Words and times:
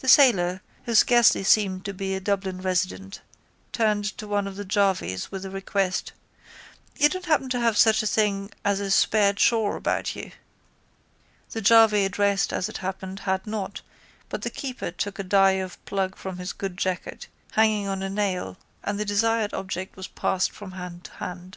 The 0.00 0.08
sailor, 0.10 0.60
who 0.84 0.94
scarcely 0.94 1.42
seemed 1.42 1.86
to 1.86 1.94
be 1.94 2.14
a 2.14 2.20
Dublin 2.20 2.60
resident, 2.60 3.22
turned 3.72 4.04
to 4.18 4.28
one 4.28 4.46
of 4.46 4.56
the 4.56 4.64
jarvies 4.66 5.32
with 5.32 5.40
the 5.44 5.48
request: 5.48 6.12
—You 6.98 7.08
don't 7.08 7.24
happen 7.24 7.48
to 7.48 7.58
have 7.60 7.78
such 7.78 8.02
a 8.02 8.06
thing 8.06 8.50
as 8.62 8.78
a 8.78 8.90
spare 8.90 9.32
chaw 9.32 9.74
about 9.74 10.14
you? 10.16 10.32
The 11.52 11.62
jarvey 11.62 12.04
addressed 12.04 12.52
as 12.52 12.68
it 12.68 12.76
happened 12.84 13.20
had 13.20 13.46
not 13.46 13.80
but 14.28 14.42
the 14.42 14.50
keeper 14.50 14.90
took 14.90 15.18
a 15.18 15.22
die 15.24 15.52
of 15.52 15.82
plug 15.86 16.14
from 16.16 16.36
his 16.36 16.52
good 16.52 16.76
jacket 16.76 17.26
hanging 17.52 17.88
on 17.88 18.02
a 18.02 18.10
nail 18.10 18.58
and 18.84 19.00
the 19.00 19.06
desired 19.06 19.54
object 19.54 19.96
was 19.96 20.08
passed 20.08 20.52
from 20.52 20.72
hand 20.72 21.04
to 21.04 21.12
hand. 21.12 21.56